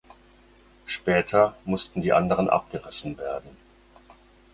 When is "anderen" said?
2.11-2.49